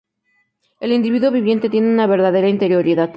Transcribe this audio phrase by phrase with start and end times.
[0.79, 3.09] El individuo viviente tiene una verdadera interioridad.